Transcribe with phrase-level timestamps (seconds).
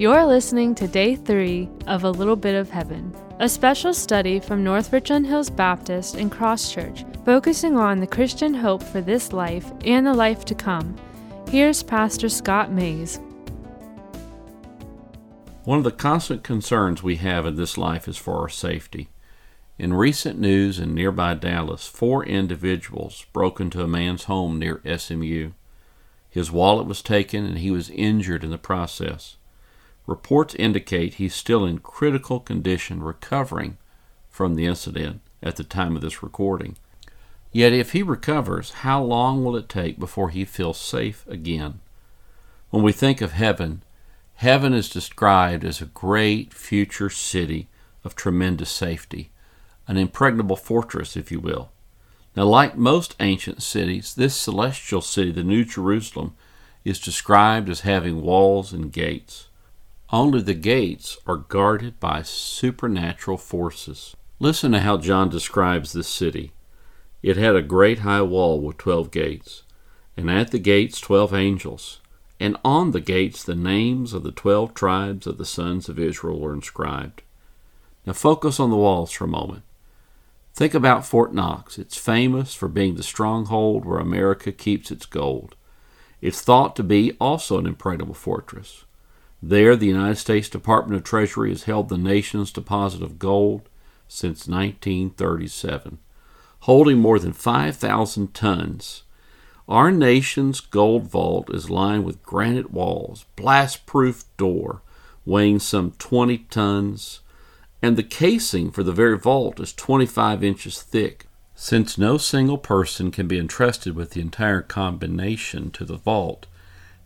[0.00, 4.64] You're listening to day three of A Little Bit of Heaven, a special study from
[4.64, 9.70] North Richland Hills Baptist and Cross Church, focusing on the Christian hope for this life
[9.84, 10.96] and the life to come.
[11.50, 13.20] Here's Pastor Scott Mays.
[15.64, 19.10] One of the constant concerns we have in this life is for our safety.
[19.78, 25.50] In recent news in nearby Dallas, four individuals broke into a man's home near SMU.
[26.30, 29.36] His wallet was taken and he was injured in the process.
[30.10, 33.78] Reports indicate he's still in critical condition recovering
[34.28, 36.76] from the incident at the time of this recording.
[37.52, 41.78] Yet, if he recovers, how long will it take before he feels safe again?
[42.70, 43.84] When we think of heaven,
[44.34, 47.68] heaven is described as a great future city
[48.02, 49.30] of tremendous safety,
[49.86, 51.70] an impregnable fortress, if you will.
[52.34, 56.34] Now, like most ancient cities, this celestial city, the New Jerusalem,
[56.84, 59.46] is described as having walls and gates.
[60.12, 64.16] Only the gates are guarded by supernatural forces.
[64.40, 66.50] Listen to how John describes this city.
[67.22, 69.62] It had a great high wall with twelve gates,
[70.16, 72.00] and at the gates twelve angels,
[72.40, 76.40] and on the gates the names of the twelve tribes of the sons of Israel
[76.40, 77.22] were inscribed.
[78.04, 79.62] Now focus on the walls for a moment.
[80.54, 81.78] Think about Fort Knox.
[81.78, 85.54] It's famous for being the stronghold where America keeps its gold.
[86.20, 88.84] It's thought to be also an impregnable fortress.
[89.42, 93.68] There, the United States Department of Treasury has held the nation's deposit of gold
[94.06, 95.98] since 1937,
[96.60, 99.04] holding more than 5,000 tons.
[99.66, 104.82] Our nation's gold vault is lined with granite walls, blast proof door
[105.24, 107.20] weighing some 20 tons,
[107.82, 111.26] and the casing for the very vault is 25 inches thick.
[111.54, 116.46] Since no single person can be entrusted with the entire combination to the vault,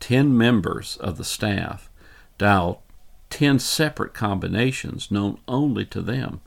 [0.00, 1.87] 10 members of the staff
[2.38, 2.82] dial
[3.30, 6.40] 10 separate combinations known only to them.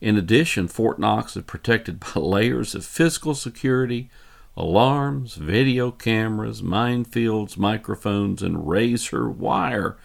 [0.00, 4.10] In addition, Fort Knox is protected by layers of physical security,
[4.56, 9.96] alarms, video cameras, minefields, microphones, and razor wire.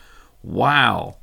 [0.41, 1.18] Wow!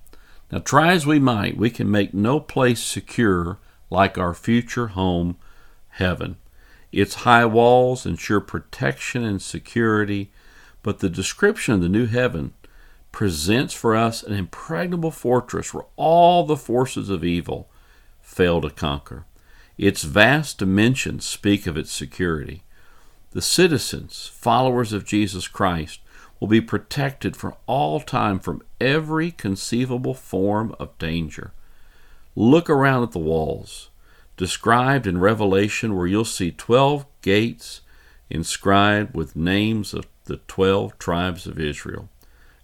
[0.51, 3.59] Now, try as we might, we can make no place secure
[3.89, 5.37] like our future home,
[5.91, 6.37] heaven.
[6.91, 10.33] Its high walls ensure protection and security,
[10.83, 12.53] but the description of the new heaven
[13.13, 17.69] presents for us an impregnable fortress where all the forces of evil
[18.21, 19.25] fail to conquer.
[19.77, 22.63] Its vast dimensions speak of its security.
[23.33, 26.01] The citizens, followers of Jesus Christ,
[26.39, 31.53] will be protected for all time from every conceivable form of danger.
[32.35, 33.91] Look around at the walls,
[34.37, 37.83] described in Revelation, where you'll see 12 gates
[38.31, 42.09] inscribed with names of the 12 tribes of Israel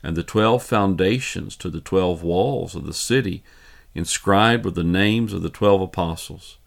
[0.07, 3.43] and the twelve foundations to the twelve walls of the city
[3.93, 6.59] inscribed with the names of the twelve apostles.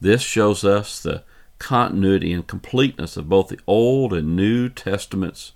[0.00, 1.22] This shows us the
[1.58, 5.52] continuity and completeness of both the Old and New Testaments.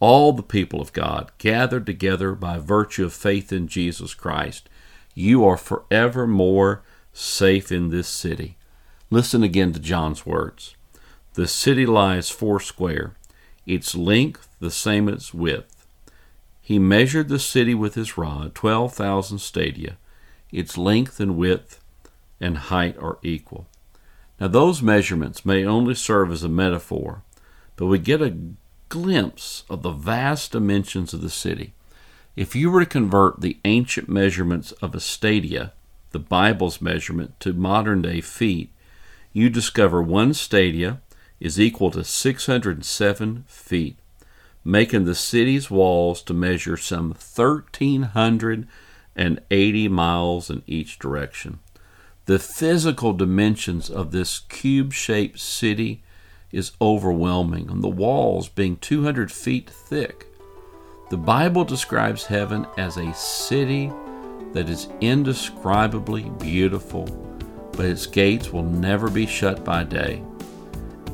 [0.00, 4.68] All the people of God gathered together by virtue of faith in Jesus Christ.
[5.14, 6.82] You are forevermore
[7.12, 8.56] safe in this city.
[9.10, 10.74] Listen again to John's words.
[11.34, 13.14] The city lies foursquare,
[13.64, 15.77] its length the same as its width
[16.68, 19.96] he measured the city with his rod, 12,000 stadia.
[20.52, 21.82] Its length and width
[22.42, 23.66] and height are equal.
[24.38, 27.22] Now, those measurements may only serve as a metaphor,
[27.76, 28.36] but we get a
[28.90, 31.72] glimpse of the vast dimensions of the city.
[32.36, 35.72] If you were to convert the ancient measurements of a stadia,
[36.10, 38.70] the Bible's measurement, to modern day feet,
[39.32, 41.00] you discover one stadia
[41.40, 43.96] is equal to 607 feet
[44.68, 51.58] making the city's walls to measure some 1,380 miles in each direction.
[52.26, 56.02] The physical dimensions of this cube shaped city
[56.52, 60.26] is overwhelming, and the walls being 200 feet thick.
[61.08, 63.90] The Bible describes heaven as a city
[64.52, 67.06] that is indescribably beautiful,
[67.72, 70.22] but its gates will never be shut by day.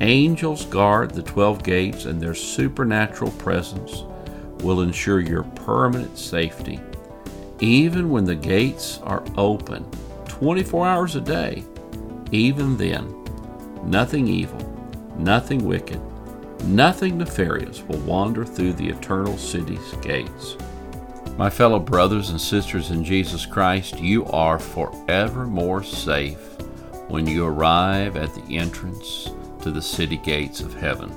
[0.00, 4.04] Angels guard the 12 gates, and their supernatural presence
[4.60, 6.80] will ensure your permanent safety.
[7.60, 9.84] Even when the gates are open
[10.26, 11.62] 24 hours a day,
[12.32, 13.14] even then,
[13.84, 14.58] nothing evil,
[15.16, 16.00] nothing wicked,
[16.64, 20.56] nothing nefarious will wander through the eternal city's gates.
[21.36, 26.40] My fellow brothers and sisters in Jesus Christ, you are forevermore safe
[27.08, 29.28] when you arrive at the entrance
[29.64, 31.10] to the city gates of heaven.